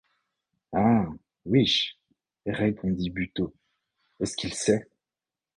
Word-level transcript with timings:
Ah! 0.73 1.05
ouiche! 1.45 1.99
répondit 2.47 3.11
Buteau, 3.11 3.53
est-ce 4.19 4.35
qu’il 4.35 4.55
sait? 4.55 4.89